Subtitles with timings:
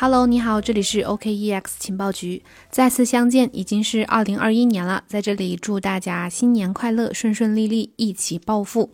[0.00, 8.92] Hello，你好，这里是 OKEX 情报局，再次相见已经是二零二一年了，在这里祝大家新年快乐，顺顺利利，一起暴富。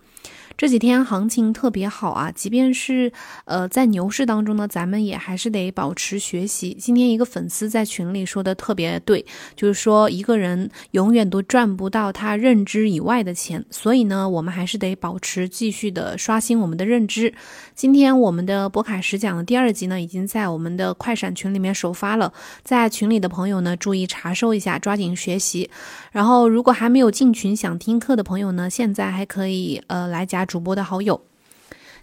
[0.56, 3.12] 这几天行情特别好啊，即便是
[3.44, 6.72] 呃在牛市当中呢，咱们也还是得保持学习。
[6.78, 17.34] 今天一个粉丝在群里说的特别对，就是说一个人永远都赚不到他认知以外的钱，所以呢，我们还是得保持继续的刷新我们的认知。
[17.74, 22.32] 今天我们的博卡实讲的第二集呢，已经在我们的快闪群里面首发了，
[22.62, 25.68] 在群里的朋友呢，注意查收一下，抓紧学习。
[26.12, 30.43] 然后如果还没有进群想听课的朋友呢，现在还可以呃来加。
[30.44, 31.20] 主播的好友，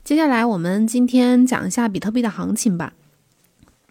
[0.04, 2.94] 接下来我们今天讲一下比特币的行情吧。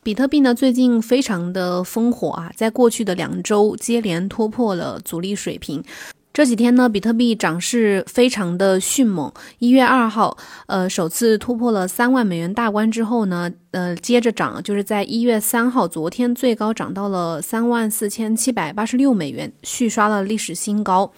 [0.02, 5.84] 比特币呢，最近非常的烽火啊，在过去的两周接连突破了阻力水平。
[6.32, 9.30] 这几天呢，比特币涨势非常的迅猛。
[9.58, 21.12] 一月二号，呃，首次突破了三万美元大关之后呢，呃，接着涨，就是在一月三号，昨天最高涨到了三万四千七百八十六美元，续刷了历史新高。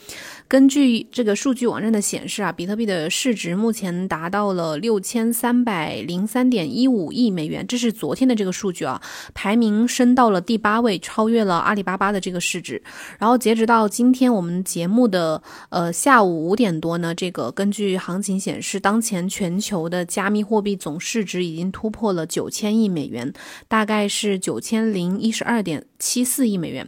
[0.53, 9.00] 根据这个数据网站的显示啊，比特币的市值目前达到了六千三百零三点一五亿美元，这是昨天的这个数据啊，
[9.33, 12.83] 排名升到了第八位，超越了阿里巴巴的这个市值。
[13.19, 23.33] 然后截止到今天我们节目的呃下午五点多呢，这个根据行情显示，当前全球的加密货币总市值已经突破了九千亿美元，
[23.69, 26.86] 大概是九千零一十二点七四亿美元。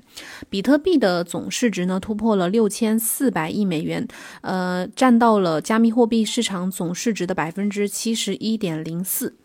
[0.50, 3.53] 比特币的总市值呢突破了六千四百。
[3.54, 4.06] 亿美元，
[4.42, 9.36] 呃，占到了加密货币市场总市值的百分之七十一点零四。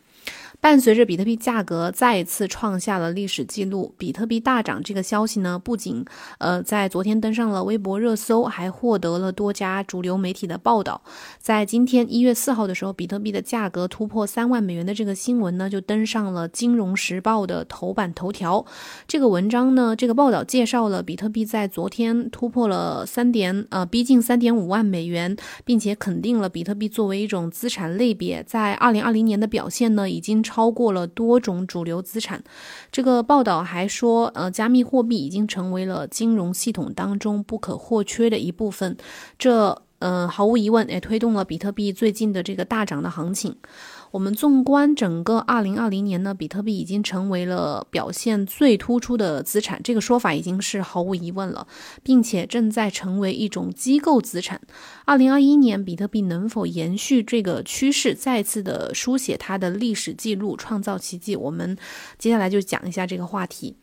[0.62, 6.04] 伴随着比特币价格再次创下了历史记录，比特币大涨这个消息呢，不仅
[6.38, 11.02] 呃在昨天登上了微博热搜，还获得了多家主流媒体的报道。
[11.38, 18.66] 在今天一月四号的时候，比特币的价格突破三万美元的这个新闻呢，就登上了《金融时报》的头版头条。
[19.08, 30.44] 这个文章呢，这个报道介绍了比特币在昨天突破了三点呃逼近三点五万美元，并且肯定了比特币作为一种资产类别在二零二零年的表现呢，已经。
[30.50, 32.44] 超过了多种主流资产。
[32.92, 38.98] 这个报道还说，呃，加密货币已经成为了金融系统当中不可或缺的一部分。
[39.38, 43.56] 这，呃，毫无疑问也推动了比特币最近的这个大涨的行情。
[44.12, 51.68] 我们纵观整个二零二零年呢，比特币已经成为了表现最突出的资产，这个说法已经是毫无疑问了，
[52.02, 54.60] 并且正在成为一种机构资产。
[55.06, 61.36] 二零二一年，比特币能否延续这个趋势，再次的书写它的历史记录，创造奇迹？
[61.36, 61.78] 我们
[62.18, 63.76] 接下来就讲一下这个话题。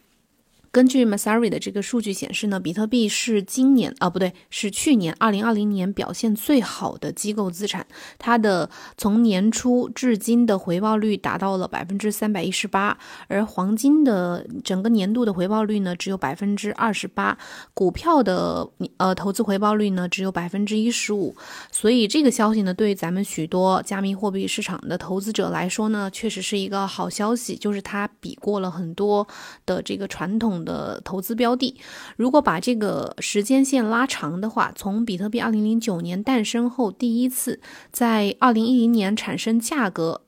[0.76, 7.86] 根据 Masari 的这个数据显示呢，比特币是今年啊不对，是去年二零二零年表现最好的机构资产。
[8.18, 12.98] 它的从年初至今的回报率达到了百分之三百一十八，
[13.28, 17.38] 而黄金的整个年度的回报率呢只有百分之二十八，
[17.72, 21.34] 股票的呃投资回报率呢只有百分之一十五。
[21.72, 29.26] 所以这个消息呢，对于咱们许多加密货币市场的投资者来说呢，确实是一个好消息，就是它比过了很多
[29.64, 30.65] 的这个传统。
[30.66, 31.74] 的投资标的，
[32.16, 37.60] 如果把这个时间线拉长的话，从比特币二零零九年诞生后第一次
[37.90, 40.20] 在二零一零年产生价格，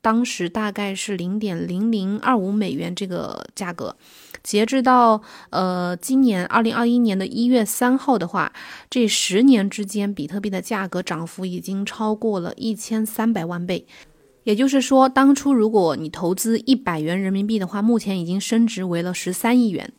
[0.00, 3.94] 当时大概是零点零零二五美元这个价格，
[4.42, 8.52] 截至到呃今年二零二一年的一月三号的话，
[8.90, 13.86] 这十年之间比特币的价格涨幅已经超过了一千三百万倍。
[14.44, 19.92] 也就是说，当初如果你投资一百元人民币的话，目前已经升值为了十三亿元。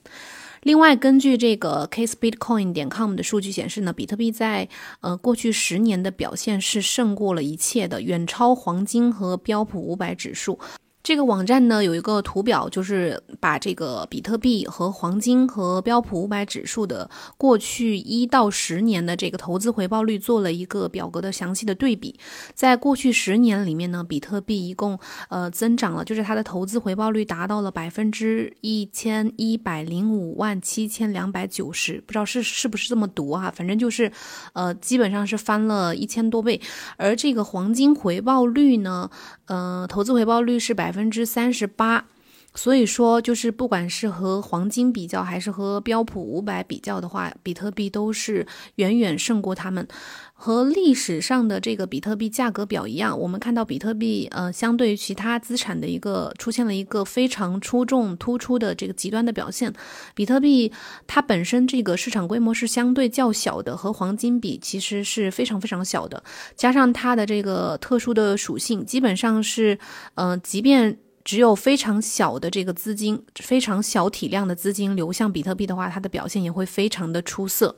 [0.63, 4.67] 另外，根据这个 casebitcoin 点 com 的数据显示呢，比特币在
[5.01, 10.57] 呃过去十年的表现是胜过了一切的，远超黄金和标普五百指数。
[11.03, 22.17] 这个网站呢有一个图表，就是把这个比特币和黄金和标普五百指数的过去一到十年的这个投资回报率做了一个表格的详细的对比。
[22.53, 24.97] 在过去十年里面呢，比特币一共
[25.27, 33.51] 呃增长了，就是它的投资回报率达到了百分之一千一百零五万七千两百九十，不知道是是不是这么读啊？
[33.53, 34.09] 反正就是
[34.53, 36.61] 呃基本上是翻了一千多倍。
[36.95, 39.09] 而这个黄金回报率呢，
[39.47, 40.92] 呃投资回报率是百。
[40.92, 42.05] 百分之三十八，
[42.55, 48.45] 所以说就是不管是和黄金比较，还是和标普五百比较的话，比特币都是
[48.75, 49.87] 远远胜过他们。
[50.35, 59.71] 和历史上的这个比特币价格表一样，我们看到比特币呃，相对于其他资产的一个出现了一个非常出众突出的这个极端的表现。
[60.13, 60.69] 比特币
[61.07, 66.21] 它本身这个市场规模是相对较小的，和黄金比其实是非常非常小的。
[66.57, 69.79] 加上它的这个特殊的属性，基本上是
[70.15, 77.75] 呃，即便只有非常小的这个资金，非常小体量的资金流向比特币的话，它的表现也会非常的出色。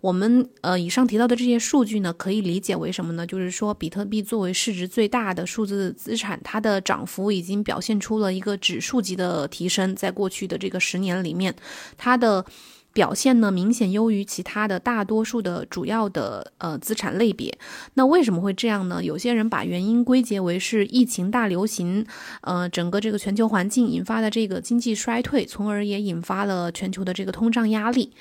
[0.00, 3.26] 我们呃以上提到的这些数据呢，可以理解为什么呢？
[3.26, 11.54] 就是说，比特币作为市值最大的数字资产，它的涨幅已经表现出了一个指数级的提升，在过去的这个十年里面，
[11.96, 12.44] 它的。
[12.92, 17.56] 表现呢明显优于其他的大多数的主要的呃资产类别。
[17.94, 19.02] 那为什么会这样呢？
[19.02, 22.06] 有些人把原因归结为是疫情大流行，
[22.42, 28.12] 呃，整个这个全球环境引发的这个经济衰退，从而也引发了全球的这个通胀压力。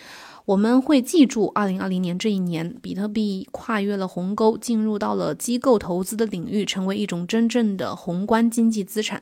[0.46, 9.22] 我们会记住，二零二零年这一年，比特币跨越了鸿沟，进入到了机构投资的领域，成为一种真正的宏观经济资产。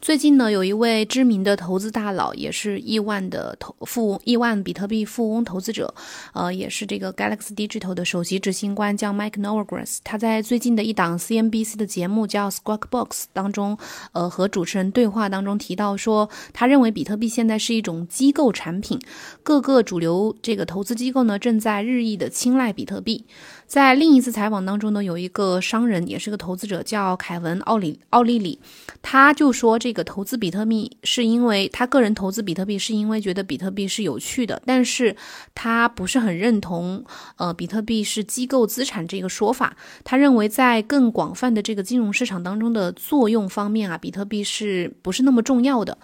[0.00, 5.94] 最近呢，有一位知名的投资大佬，也是亿万的投富、亿万比特币富翁投资者，
[6.32, 9.98] 呃，也是这个 Galaxy Digital 的首席执行官，叫 Mike Novogratz。
[10.02, 13.76] 他在最近的一档 CNBC 的节目叫 Squawk Box 当中，
[14.12, 18.98] 呃，和主持人对话当中提到说，他认为比特币现在是一种机构产品，
[19.42, 23.26] 各个主流这个投资机构呢正在日益的青睐比特币。
[23.66, 28.58] 在另一次采访当中呢，有一个商人也是个投资者，叫凯文奥里奥利里，
[29.02, 35.16] 他就说这这个投资比特币是因为他个人投资比特币是因为觉得比特币是有趣的，但是
[35.52, 37.04] 他不是很认同
[37.38, 39.76] 呃比特币是机构资产这个说法。
[40.04, 45.98] 他认为在更广泛的这个金融市场当中的作用方面啊，比特币是不是那么重要的？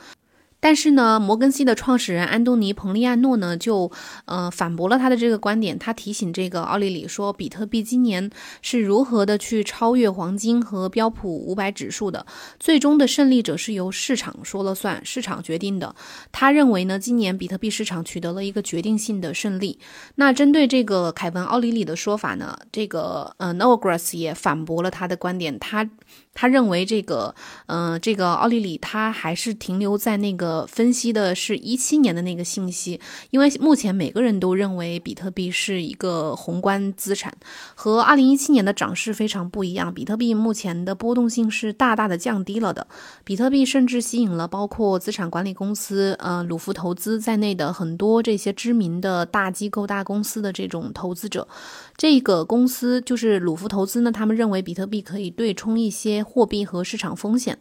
[0.66, 3.88] 但是呢，摩根西的创始人安东尼·彭利亚诺呢，就
[4.24, 5.78] 呃反驳了他的这个观点。
[5.78, 8.28] 他提醒这个奥利里说，比特币今年
[8.62, 12.26] 是如何的去超越黄金和标普五百指数的，
[12.58, 15.94] 最终的胜利者是由市场说了算，市场决定的。
[16.32, 19.78] 他认为呢，今年比特币市场取得了一个决定性的胜利。
[20.16, 25.56] 那针对这个凯文·奥利里的说法呢，这个呃 n o g r a s 也反驳了他的观点。
[25.60, 25.88] 他
[26.36, 27.34] 他认为这个
[27.66, 30.64] 呃这个奥利里他还是停留在那个。
[30.76, 33.00] 分析的是一七年的那个信息，
[33.30, 37.32] 因为目前每个人都认为比特币是一个宏观资产，
[37.74, 39.94] 和二零一七年的涨势非常不一样。
[39.94, 42.86] 比特币目前的波动性是大大的降低了的。
[43.24, 51.48] 比特币甚至吸引了包括资产管理公司、呃鲁孚投资在内的很多这些知名的大机构、大公司的这种投资者。
[51.96, 57.58] 这个公司就是鲁孚投资呢，他们认为比特币可以对冲一些货币和市场风险。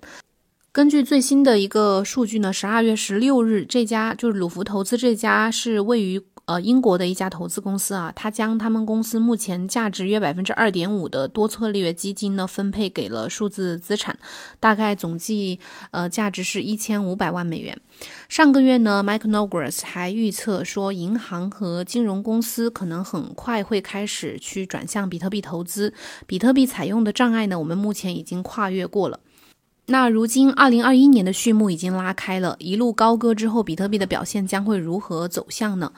[0.71, 14.17] 根据最新的一个数据呢，十二月十六日，这家就是鲁福投资这家是位于呃英国的一家投资公司啊，它将他们公司目前价值约百分之二点五的多策略基金呢分配给了数字资产，
[14.59, 15.59] 大概总计
[15.91, 17.79] 呃价值是一千五百万美元。
[18.29, 25.93] 上个月呢，Mike Nagras 还预测说，银行和金融公司可能很快会开始去转向比特币投资，
[26.27, 29.19] 比特币采用的障碍呢，我们目前已经跨越过了。
[29.87, 35.93] 那如今，二零二一年的序幕已经拉开了，一路高歌之后，比特币的表现将会如何走向呢？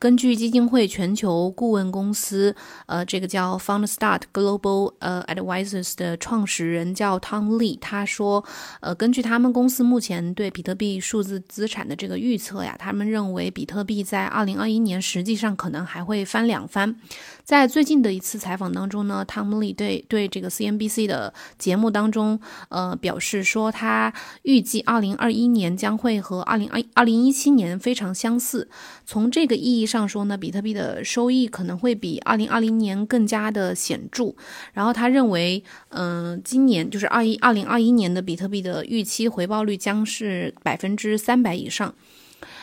[0.00, 2.56] 根据基金会全球顾问公司，
[2.86, 8.42] 呃，这个叫 FoundStart Global 呃 Advisors 的创始人叫 Tom Lee，他说，
[8.80, 16.96] 呃，根据他们公司目前对比特币数字资产的这个预测呀，他们认为比特币在二零二一年实际上可能还会翻两番。
[17.44, 24.10] 在最近的一次采访当中呢，Tom Lee 对对这个 CNBC 的节目当中，呃，表示说他
[24.44, 28.70] 预计二零二一年将会和二零二二零一七年非常相似。
[29.04, 29.89] 从这个意义。
[29.90, 34.32] 上说呢，比特币的收益可能会比二零二零年更加的显著。
[34.72, 41.92] 然后他认为，嗯，今年就是二一二零二一年的比特币的预期回报率将是百分之三百以上。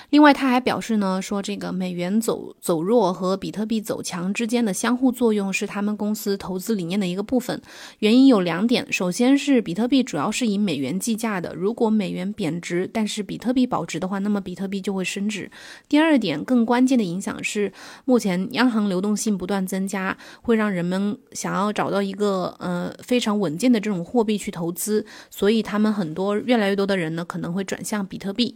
[0.09, 7.61] 另外，他还表示呢，说这个美元走走弱和比特币走强之间的相互作用是他们公司投资理念的一个部分。
[7.99, 15.51] 原因有两点，首先是比特币主要是以美元计价的，如果美元贬值，但是比特币保值的话，那么比特币就会升值。
[15.89, 17.73] 第二点，更关键的影响是，
[18.05, 28.55] 目前央行流动性不断增加，会让人们想要找到一个呃非常稳健的这种货币去投资，所以他们很多越来越多的人呢，可能会转向比特币。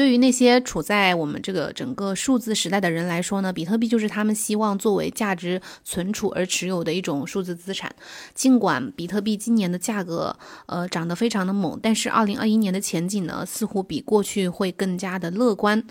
[0.00, 7.94] 对于那些处在我们这个整个数字时代的人来说呢，比特币就是他们希望作为价值存储而持有的一种数字资产。
[8.32, 15.84] 尽管比特币今年的价格呃涨得非常的猛，但是二零二一年的前景呢，似乎比过去会更加的乐观。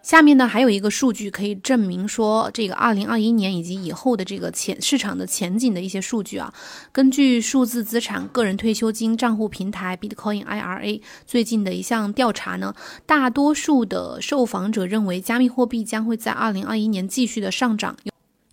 [0.00, 6.52] 下面呢还有一个数据可以证明说，这个二零二一年以及以后的这个前市场的前景的一些数据啊。
[6.92, 12.74] 根据数字资产个人退休金账户平台 Bitcoin IRA 最近的一项调查呢，
[13.04, 17.94] 大多数的受访者认为加密货币将会在二零二一年继续的上涨。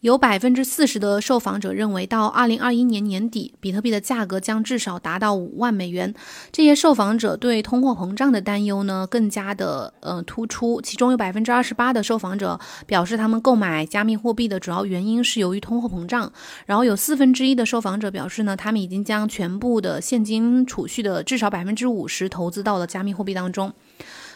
[0.05, 6.13] 有百分之四十的受访者认为，到二零二一年年底，比特币的价格将至少达到五万美元。
[6.51, 10.79] 这些受访者对通货膨胀的担忧呢，更加的呃突出。
[10.79, 16.31] 其中有百分之二十八的受访者表示，他们购买加密货币的主要原因是由于通货膨胀。
[16.67, 23.73] 然后有四分之一的受访者表示呢，他们已经将全部的现金储蓄的至少百分之五十投资到了加密货币当中。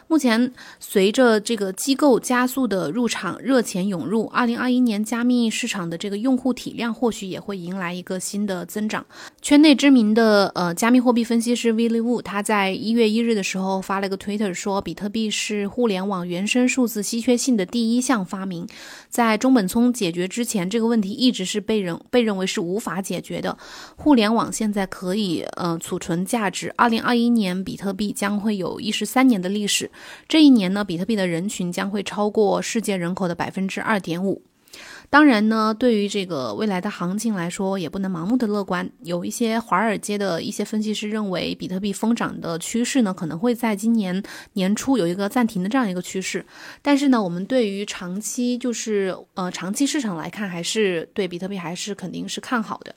[0.09, 9.05] 目前，随着这个机构加速的入场，热钱涌入，二零二一年加密市场的这个用户体量或许也会迎来一个新的增长。
[9.39, 18.67] 圈内知名的呃加密货币分析师 v i l l Wu，他在一月一日的时候发了个 Twitter 说，比特币是互联网原生数字稀缺性的第一项发明。
[19.09, 23.55] 在中本聪解决之前，这个问题一直是被人被认为是无法解决的。
[23.95, 26.73] 互联网现在可以呃储存价值。
[26.75, 29.87] 二零二一年，比特币将会有一十三年的历史。
[30.27, 34.41] 这一年呢，比特币的人群将会超过世界人口的百分之二点五。
[35.09, 38.87] 当然呢，对于这个未来的行情来说，也不能盲目的乐观。
[39.01, 44.21] 有一些华尔街的一些分析师认为，比特币疯涨的趋势呢，可能会在今年
[44.53, 46.45] 年初有一个暂停的这样一个趋势。
[46.83, 52.93] 但是呢，我们对于长期就是呃长期市场来看，还是对比特币还是肯定是看好的。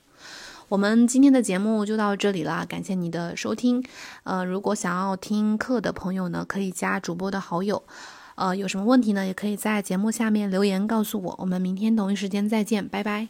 [0.73, 3.85] 我们今天的节目就到这里了，感谢你的收听。
[4.25, 7.83] 呃，如果想要听课的朋友呢，可以加主播的好友。
[8.37, 11.37] 呃，有什么问题呢，也可以在节目下面留言告诉我。
[11.41, 13.29] 我们明天同一时间再见，拜拜。